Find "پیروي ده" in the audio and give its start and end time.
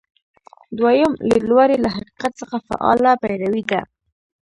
3.21-3.81